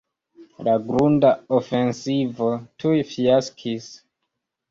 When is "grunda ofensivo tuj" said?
0.85-2.97